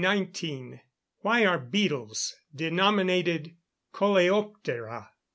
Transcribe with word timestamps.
_Why 0.01 1.47
are 1.47 1.59
beetles 1.59 2.35
denominated 2.55 3.55
"coleoptera?" 3.93 5.09